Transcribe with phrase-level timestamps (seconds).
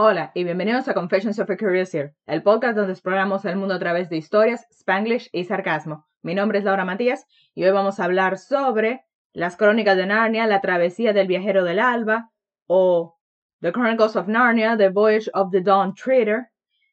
[0.00, 3.74] Hola y bienvenidos a Confessions of a Curious Ear, el podcast donde exploramos el mundo
[3.74, 6.06] a través de historias, spanglish y sarcasmo.
[6.22, 9.00] Mi nombre es Laura Matías y hoy vamos a hablar sobre
[9.32, 12.30] las crónicas de Narnia, la travesía del viajero del alba
[12.68, 13.16] o
[13.60, 16.46] The Chronicles of Narnia, The Voyage of the Dawn Treader.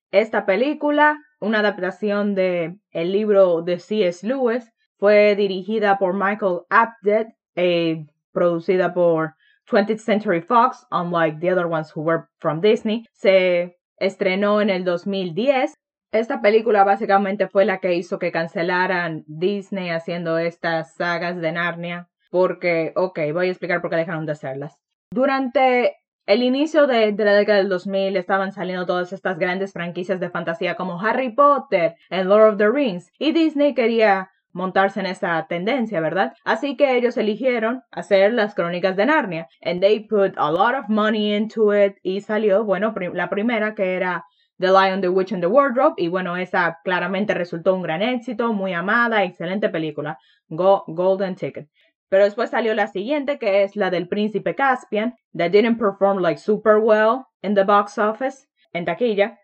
[0.10, 4.26] Esta película, una adaptación de el libro de C.S.
[4.26, 9.35] Lewis, fue dirigida por Michael Apted y producida por
[9.70, 14.84] 20th Century Fox, unlike the other ones who were from Disney, se estrenó en el
[14.84, 15.74] 2010.
[16.12, 22.08] Esta película básicamente fue la que hizo que cancelaran Disney haciendo estas sagas de Narnia,
[22.30, 24.78] porque, ok, voy a explicar por qué dejaron de hacerlas.
[25.12, 30.30] Durante el inicio de, la década del 2000 estaban saliendo todas estas grandes franquicias de
[30.30, 35.46] fantasía como Harry Potter and Lord of the Rings y Disney quería montarse en esa
[35.48, 36.34] tendencia, ¿verdad?
[36.46, 39.48] Así que ellos eligieron hacer las crónicas de Narnia.
[39.62, 41.98] And they put a lot of money into it.
[42.02, 44.26] Y salió, bueno, la primera que era
[44.58, 45.96] The Lion, the Witch and the Wardrobe.
[45.98, 50.18] Y bueno, esa claramente resultó un gran éxito, muy amada, excelente película.
[50.48, 51.68] Go Golden Ticket.
[52.08, 56.40] Pero después salió la siguiente, que es la del Príncipe Caspian, that didn't perform like
[56.40, 59.38] super well in the box office, en taquilla.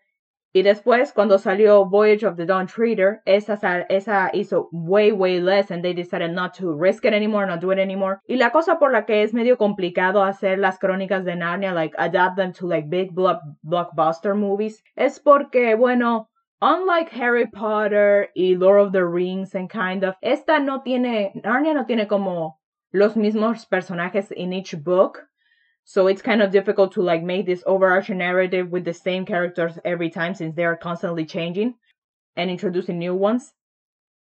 [0.54, 5.70] Y después, cuando salió Voyage of the Dawn Treader, esa, esa hizo way, way less
[5.70, 8.20] and they decided not to risk it anymore, not do it anymore.
[8.28, 11.94] Y la cosa por la que es medio complicado hacer las crónicas de Narnia, like
[11.96, 16.28] adapt them to like big block, blockbuster movies, es porque, bueno,
[16.60, 21.72] unlike Harry Potter y Lord of the Rings and kind of, esta no tiene, Narnia
[21.72, 22.58] no tiene como
[22.92, 25.26] los mismos personajes in each book.
[25.84, 29.78] So it's kind of difficult to like make this overarching narrative with the same characters
[29.84, 31.74] every time since they are constantly changing
[32.36, 33.52] and introducing new ones.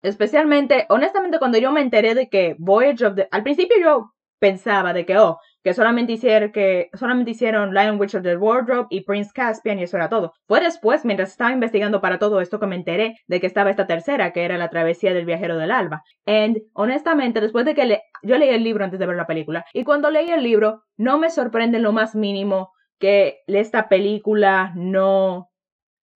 [0.03, 3.27] Especialmente, honestamente, cuando yo me enteré de que Voyage of the...
[3.33, 8.87] Al principio yo pensaba de que, oh, que solamente hicieron, Lion Witch of the Wardrobe
[8.89, 10.33] y Prince Caspian y eso era todo.
[10.47, 13.87] Fue después, mientras estaba investigando para todo esto, que me enteré de que estaba esta
[13.87, 16.03] tercera, que era La Travesía del Viajero del Alba.
[16.25, 19.65] And, honestamente, después de que le, yo leí el libro antes de ver la película,
[19.73, 25.49] y cuando leí el libro, no me sorprende lo más mínimo que esta película no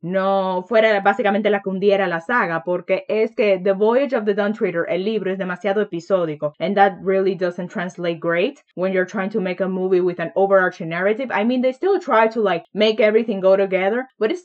[0.02, 4.34] no fuera básicamente la que hundiera la saga, porque es que The Voyage of the
[4.34, 9.06] Dawn Treader, el libro, es demasiado episódico, and that really doesn't translate great when you're
[9.06, 11.30] trying to make a movie with an overarching narrative.
[11.32, 14.40] I mean, they still try to like make everything go together, but it,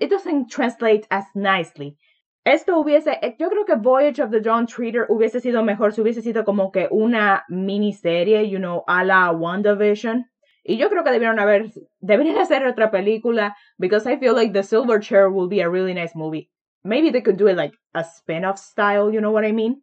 [0.00, 1.96] it doesn't translate as nicely.
[2.44, 6.22] Esto hubiese, yo creo que Voyage of the Dawn Treader hubiese sido mejor si hubiese
[6.22, 10.24] sido como que una miniserie, you know, a la WandaVision
[10.68, 14.62] y yo creo que debieron haber, deberían hacer otra película, because I feel like The
[14.62, 16.50] Silver Chair will be a really nice movie.
[16.84, 19.80] Maybe they could do it like a spin-off style, you know what I mean?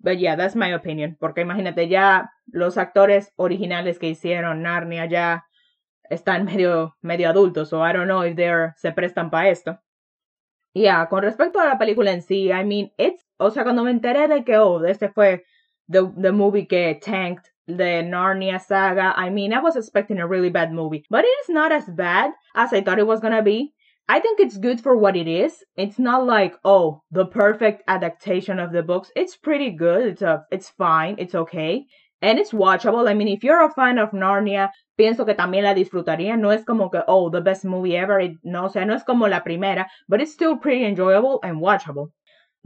[0.00, 1.16] But yeah, that's my opinion.
[1.20, 5.44] Porque imagínate, ya los actores originales que hicieron Narnia ya
[6.08, 9.80] están medio, medio adultos, so I don't know if they're, se prestan para esto.
[10.72, 13.90] Yeah, con respecto a la película en sí, I mean, it's, o sea, cuando me
[13.90, 15.44] enteré de que, oh, este fue
[15.88, 19.12] the, the movie que tanked the Narnia saga.
[19.14, 22.32] I mean, I was expecting a really bad movie, but it is not as bad
[22.54, 23.74] as I thought it was gonna be.
[24.08, 25.62] I think it's good for what it is.
[25.76, 29.12] It's not like, oh, the perfect adaptation of the books.
[29.14, 30.06] It's pretty good.
[30.06, 31.16] It's a, it's fine.
[31.18, 31.84] It's okay.
[32.22, 33.06] And it's watchable.
[33.06, 36.38] I mean, if you're a fan of Narnia, pienso que también la disfrutaría.
[36.38, 38.18] No es como que, oh, the best movie ever.
[38.18, 41.60] It, no, o sea, no es como la primera, but it's still pretty enjoyable and
[41.60, 42.08] watchable.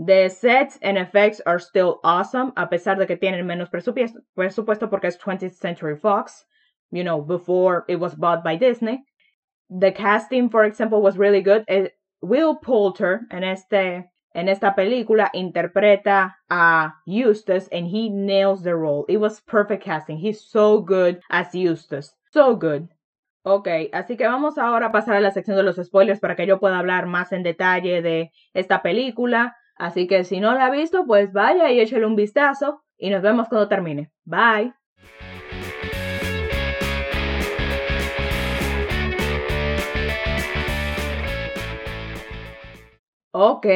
[0.04, 5.06] The sets and effects are still awesome, a pesar de que tienen menos presupuesto, porque
[5.06, 6.44] es 20th Century Fox,
[6.90, 9.04] you know, before it was bought by Disney.
[9.70, 11.64] The casting, for example, was really good.
[11.68, 11.88] Eh,
[12.20, 19.04] Will Poulter en, este, en esta película interpreta a Eustace and he nails the role.
[19.08, 20.18] It was perfect casting.
[20.18, 22.12] He's so good as Eustace.
[22.32, 22.88] So good.
[23.44, 26.46] Ok, así que vamos ahora a pasar a la sección de los spoilers para que
[26.46, 29.56] yo pueda hablar más en detalle de esta película.
[29.76, 33.22] Así que si no la ha visto, pues vaya y échale un vistazo y nos
[33.22, 34.10] vemos cuando termine.
[34.24, 34.72] Bye.
[43.34, 43.66] Ok,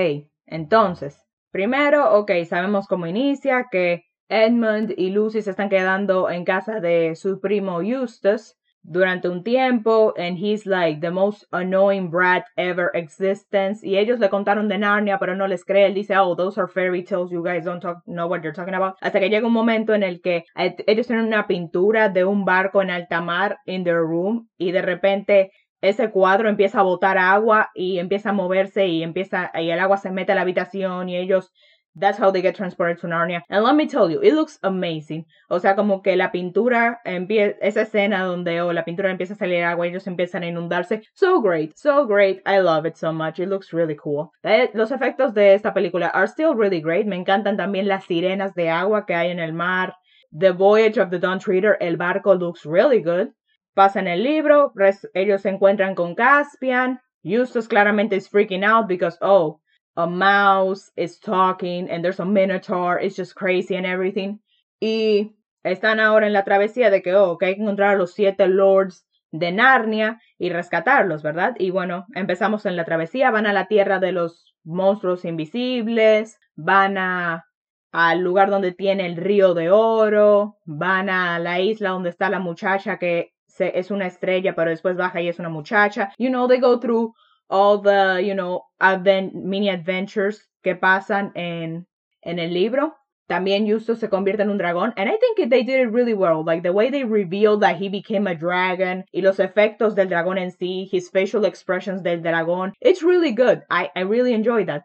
[0.44, 6.80] entonces, primero, ok, sabemos cómo inicia, que Edmund y Lucy se están quedando en casa
[6.80, 8.54] de su primo Eustace
[8.88, 13.84] durante un tiempo and he's like the most annoying brat ever existence.
[13.86, 15.86] Y ellos le contaron de Narnia pero no les cree.
[15.86, 17.30] Él dice oh those are fairy tales.
[17.30, 18.96] You guys don't know what you're talking about.
[19.00, 22.44] Hasta que llega un momento en el que eh, ellos tienen una pintura de un
[22.44, 25.50] barco en alta mar in their room y de repente
[25.80, 29.98] ese cuadro empieza a botar agua y empieza a moverse y empieza y el agua
[29.98, 31.52] se mete a la habitación y ellos
[31.98, 33.40] That's how they get transported to Narnia.
[33.48, 35.24] And let me tell you, it looks amazing.
[35.48, 39.64] O sea, como que la pintura, esa escena donde oh, la pintura empieza a salir
[39.64, 41.02] agua y ellos empiezan a inundarse.
[41.14, 42.42] So great, so great.
[42.46, 43.38] I love it so much.
[43.38, 44.30] It looks really cool.
[44.44, 47.06] Eh, los efectos de esta película are still really great.
[47.06, 49.94] Me encantan también las sirenas de agua que hay en el mar.
[50.32, 53.28] The Voyage of the Dawn Treader, el barco looks really good.
[53.74, 54.72] Pasan el libro,
[55.14, 57.00] ellos se encuentran con Caspian.
[57.22, 59.60] Eustace claramente is freaking out because, oh,
[59.96, 64.40] a mouse is talking and there's a minotaur, it's just crazy and everything.
[64.80, 68.14] Y están ahora en la travesía de que, oh, que hay que encontrar a los
[68.14, 71.54] siete lords de Narnia y rescatarlos, ¿verdad?
[71.58, 76.98] Y bueno, empezamos en la travesía, van a la tierra de los monstruos invisibles, van
[76.98, 77.46] a
[77.92, 82.40] al lugar donde tiene el río de oro, van a la isla donde está la
[82.40, 86.12] muchacha que se, es una estrella, pero después baja y es una muchacha.
[86.18, 87.14] You know, they go through
[87.48, 91.86] all the, you know, advent, mini adventures que pasan en,
[92.22, 92.92] en el libro.
[93.28, 94.92] También Justo se convierte en un dragón.
[94.96, 96.44] And I think they did it really well.
[96.44, 99.04] Like the way they revealed that he became a dragon.
[99.12, 100.88] Y los efectos del dragón en sí.
[100.88, 102.72] His facial expressions del dragón.
[102.80, 103.62] It's really good.
[103.68, 104.84] I, I really enjoy that.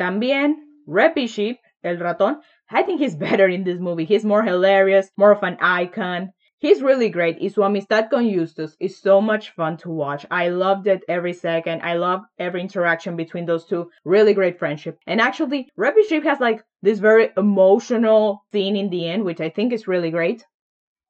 [0.00, 0.54] También
[0.88, 2.40] Reppy Sheep, el ratón.
[2.70, 4.04] I think he's better in this movie.
[4.04, 6.32] He's more hilarious, more of an icon.
[6.60, 7.40] He's really great.
[7.40, 10.26] Y su amistad con Eustace is so much fun to watch.
[10.28, 11.82] I loved it every second.
[11.82, 13.92] I love every interaction between those two.
[14.04, 14.98] Really great friendship.
[15.06, 19.50] And actually, Rapid Street has like this very emotional scene in the end, which I
[19.50, 20.44] think is really great.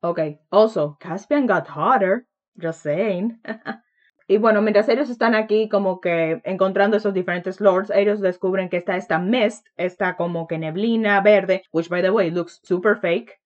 [0.04, 0.38] Okay.
[0.52, 2.26] Also, Caspian got hotter.
[2.58, 3.38] Just saying.
[4.30, 8.76] Y bueno, mientras ellos están aquí como que encontrando esos diferentes lords, ellos descubren que
[8.76, 13.38] está esta mist, esta como que neblina verde, which by the way looks super fake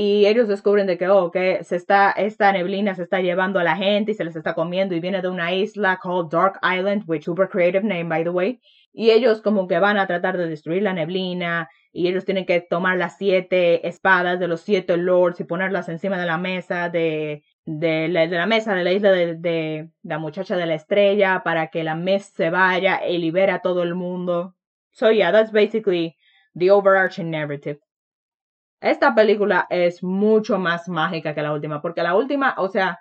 [0.00, 3.64] y ellos descubren de que, oh, que se está, esta neblina se está llevando a
[3.64, 7.02] la gente y se les está comiendo y viene de una isla called Dark Island,
[7.08, 8.60] which super creative name, by the way.
[8.92, 12.60] Y ellos como que van a tratar de destruir la neblina y ellos tienen que
[12.60, 17.42] tomar las siete espadas de los siete lords y ponerlas encima de la mesa de,
[17.64, 21.42] de, la, de la mesa de la isla de, de, la muchacha de la estrella
[21.42, 24.54] para que la mesa se vaya y libera a todo el mundo.
[24.92, 26.16] So yeah, that's basically
[26.54, 27.80] the overarching narrative.
[28.80, 32.98] Esta película es mucho más mágica que la última, porque la última, o sea,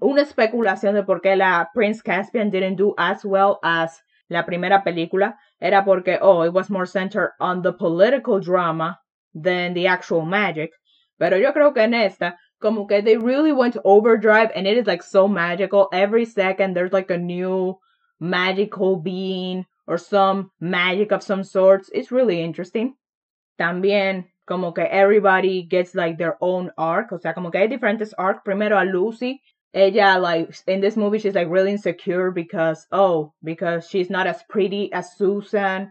[0.00, 4.82] una especulación de por qué la Prince Caspian didn't do as well as la primera
[4.82, 8.98] película era porque, oh, it was more centered on the political drama
[9.34, 10.72] than the actual magic.
[11.18, 14.86] Pero yo creo que en esta, como que they really went overdrive and it is
[14.86, 15.88] like so magical.
[15.92, 17.78] Every second there's like a new
[18.18, 21.90] magical being or some magic of some sorts.
[21.92, 22.94] It's really interesting.
[23.58, 28.12] También como que everybody gets like their own arc, o sea, como que hay diferentes
[28.18, 28.42] arcs.
[28.44, 29.40] Primero a Lucy,
[29.74, 34.42] ella like in this movie she's like really insecure because oh, because she's not as
[34.48, 35.90] pretty as Susan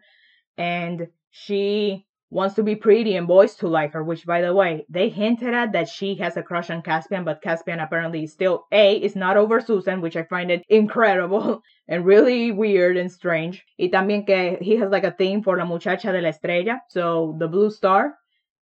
[0.57, 4.85] and she wants to be pretty and boys to like her, which by the way,
[4.89, 8.95] they hinted at that she has a crush on Caspian, but Caspian apparently still A
[8.95, 13.63] is not over Susan, which I find it incredible and really weird and strange.
[13.77, 17.35] Y también que he has like a thing for la muchacha de la estrella, so
[17.37, 18.13] the blue star.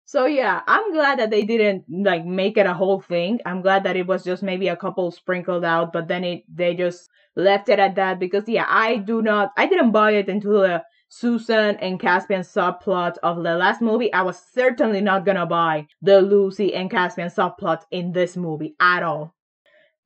[0.08, 3.40] So yeah, I'm glad that they didn't like make it a whole thing.
[3.44, 6.74] I'm glad that it was just maybe a couple sprinkled out, but then it they
[6.74, 10.50] just left it at that because yeah, I do not I didn't buy it into
[10.50, 14.12] the Susan and Caspian subplot of the last movie.
[14.12, 19.02] I was certainly not gonna buy the Lucy and Caspian subplot in this movie at
[19.02, 19.34] all.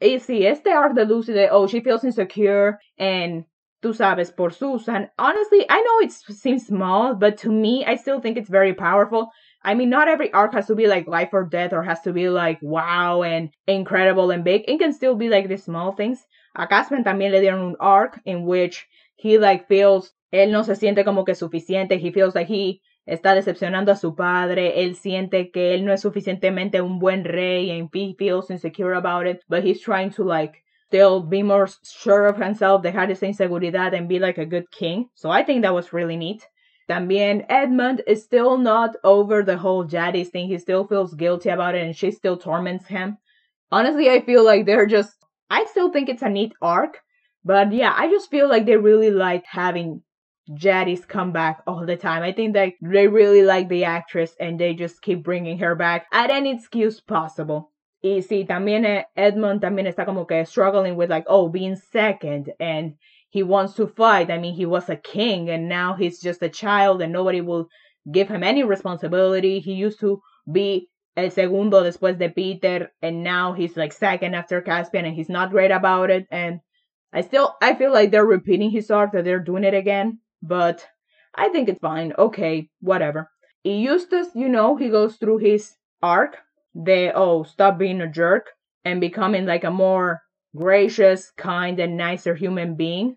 [0.01, 3.45] Y sí, este arc de Lucy de oh she feels insecure and
[3.83, 5.11] tú sabes por Susan.
[5.19, 9.31] Honestly, I know it seems small, but to me, I still think it's very powerful
[9.63, 12.13] I mean, not every arc has to be like life or death or has to
[12.13, 14.65] be like wow and incredible and big.
[14.67, 16.27] It can still be like the small things.
[16.57, 18.87] A Caspian también le dieron un arc in which
[19.17, 22.01] he like feels, él no se siente como que suficiente.
[22.01, 24.83] He feels like he está decepcionando a su padre.
[24.83, 29.27] Él siente que él no es suficientemente un buen rey and he feels insecure about
[29.27, 29.43] it.
[29.49, 34.09] But he's trying to like still be more sure of himself, dejar esa inseguridad and
[34.09, 35.11] be like a good king.
[35.15, 36.49] So I think that was really neat.
[36.91, 40.49] También Edmund is still not over the whole Jadis thing.
[40.49, 43.17] He still feels guilty about it and she still torments him.
[43.71, 45.15] Honestly, I feel like they're just.
[45.49, 46.99] I still think it's a neat arc.
[47.45, 50.03] But yeah, I just feel like they really like having
[50.53, 52.25] Jadis come back all the time.
[52.25, 56.07] I think that they really like the actress and they just keep bringing her back
[56.13, 57.71] at any excuse possible.
[58.03, 62.53] Y sí, también eh, Edmund también está como que struggling with like, oh, being second
[62.59, 62.95] and
[63.31, 64.31] he wants to fight.
[64.31, 67.69] I mean, he was a king and now he's just a child and nobody will
[68.11, 69.61] give him any responsibility.
[69.61, 70.21] He used to
[70.51, 75.29] be el segundo después de Peter and now he's like second after Caspian and he's
[75.29, 76.27] not great about it.
[76.31, 76.61] And
[77.13, 80.19] I still, I feel like they're repeating his arc, that they're doing it again.
[80.43, 80.87] But
[81.35, 82.13] I think it's fine.
[82.19, 83.31] Okay, whatever.
[83.63, 86.37] Eustace, you know, he goes through his arc.
[86.75, 88.51] The oh, stop being a jerk
[88.85, 90.23] and becoming like a more
[90.57, 93.17] gracious, kind, and nicer human being.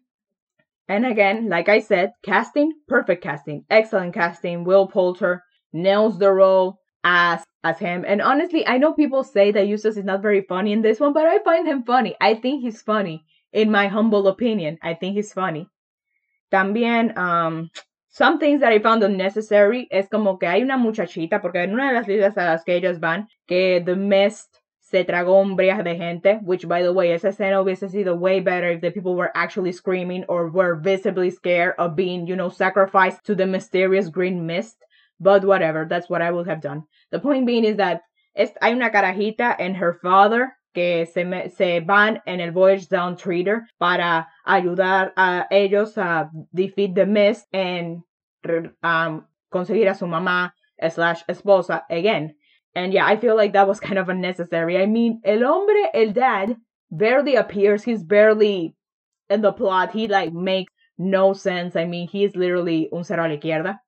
[0.94, 4.64] And again, like I said, casting, perfect casting, excellent casting.
[4.64, 5.42] Will Poulter
[5.74, 8.06] nails the role as as him.
[8.08, 11.12] And honestly, I know people say that Eustace is not very funny in this one,
[11.12, 12.16] but I find him funny.
[12.22, 13.26] I think he's funny.
[13.52, 15.68] In my humble opinion, I think he's funny.
[16.52, 17.72] También, um,
[18.10, 21.88] some things that I found unnecessary es como que hay una muchachita, porque en una
[21.88, 24.53] de las listas a las que ellos van, que The Mist
[24.94, 28.70] se tragó briaje de gente, which by the way, esa escena hubiese sido way better
[28.74, 33.26] if the people were actually screaming or were visibly scared of being, you know, sacrificed
[33.26, 34.78] to the mysterious green mist.
[35.20, 36.84] But whatever, that's what I would have done.
[37.10, 38.02] The point being is that
[38.36, 42.88] es, hay una carajita and her father que se, me, se van en el Voyage
[42.88, 48.04] Down Treater para ayudar a ellos a defeat the mist and
[48.84, 50.52] um, conseguir a su mamá
[50.88, 52.36] slash esposa again.
[52.76, 54.78] And yeah, I feel like that was kind of unnecessary.
[54.78, 56.58] I mean, el hombre, el dad,
[56.92, 57.84] barely appears.
[57.84, 58.76] He's barely
[59.30, 59.92] in the plot.
[59.92, 61.76] He like makes no sense.
[61.76, 63.80] I mean, he's literally un cero a la izquierda.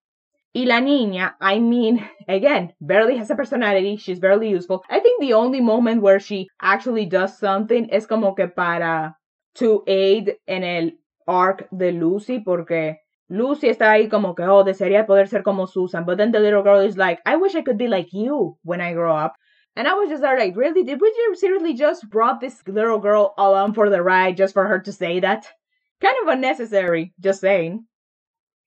[0.54, 3.98] Y la niña, I mean, again, barely has a personality.
[3.98, 4.84] She's barely useful.
[4.89, 9.15] I think the only moment where she actually does something is como que para
[9.56, 10.92] to aid en el
[11.27, 12.98] arc de Lucy, porque
[13.29, 16.05] Lucy está ahí como que, oh, desearía poder ser como Susan.
[16.05, 18.82] But then the little girl is like, I wish I could be like you when
[18.82, 19.36] I grow up.
[19.75, 20.84] And I was just like, really?
[20.84, 24.79] Did we seriously just brought this little girl along for the ride just for her
[24.79, 25.48] to say that?
[26.01, 27.86] Kind of unnecessary, just saying.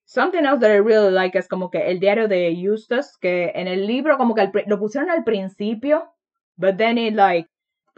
[0.05, 3.69] Something else that I really like es como que el diario de Eustace, que en
[3.69, 6.03] el libro como que lo pusieron al principio,
[6.59, 7.47] but then it like,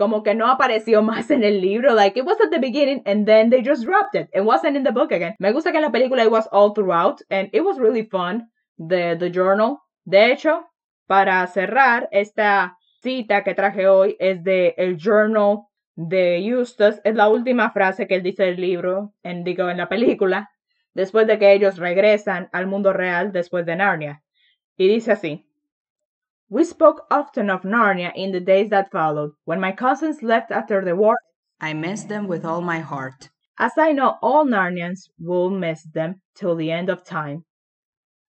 [0.00, 3.26] como que no apareció más en el libro, like it was at the beginning and
[3.26, 4.30] then they just dropped it.
[4.32, 5.34] It wasn't in the book again.
[5.38, 8.48] Me gusta que en la película it was all throughout and it was really fun,
[8.78, 9.82] the, the journal.
[10.06, 10.64] De hecho,
[11.06, 15.66] para cerrar esta cita que traje hoy es de el journal
[15.96, 19.90] de Eustace, es la última frase que él dice del libro, en, digo, en la
[19.90, 20.50] película,
[20.94, 24.22] después de que ellos regresan al mundo real después de Narnia.
[24.78, 25.46] Y dice así.
[26.50, 29.30] We spoke often of Narnia in the days that followed.
[29.44, 31.16] When my cousins left after the war,
[31.60, 33.30] I missed them with all my heart.
[33.56, 37.44] As I know all Narnians will miss them till the end of time.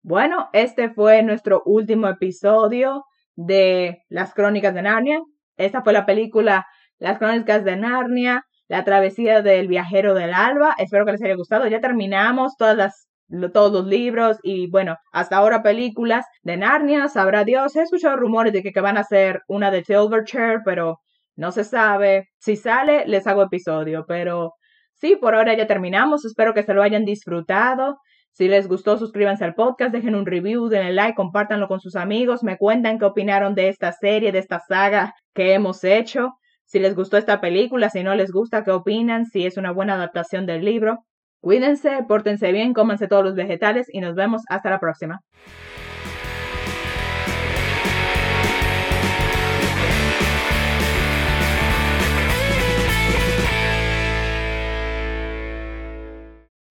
[0.03, 3.03] Bueno, este fue nuestro último episodio
[3.35, 5.21] de Las Crónicas de Narnia.
[5.55, 6.65] Esta fue la película
[6.99, 10.75] Las Crónicas de Narnia la travesía del viajero del alba.
[10.77, 11.67] Espero que les haya gustado.
[11.67, 13.07] Ya terminamos todas las,
[13.53, 17.75] todos los libros y bueno, hasta ahora películas de Narnia, sabrá Dios.
[17.75, 20.99] He escuchado rumores de que, que van a hacer una de Silverchair, pero
[21.35, 22.29] no se sabe.
[22.39, 24.53] Si sale, les hago episodio, pero
[24.93, 26.25] sí, por ahora ya terminamos.
[26.25, 27.97] Espero que se lo hayan disfrutado.
[28.31, 32.43] Si les gustó, suscríbanse al podcast, dejen un review, denle like, compártanlo con sus amigos,
[32.43, 36.95] me cuentan qué opinaron de esta serie, de esta saga que hemos hecho si les
[36.95, 40.65] gustó esta película, si no les gusta, qué opinan, si es una buena adaptación del
[40.65, 41.05] libro.
[41.39, 45.21] Cuídense, pórtense bien, cómanse todos los vegetales y nos vemos hasta la próxima.